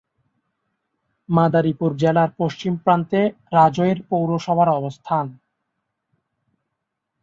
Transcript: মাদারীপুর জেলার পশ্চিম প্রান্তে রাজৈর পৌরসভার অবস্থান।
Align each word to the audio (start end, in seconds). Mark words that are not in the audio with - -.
মাদারীপুর 1.29 1.91
জেলার 1.97 2.29
পশ্চিম 2.37 2.73
প্রান্তে 2.83 3.21
রাজৈর 3.51 3.97
পৌরসভার 4.09 4.69
অবস্থান। 4.71 5.25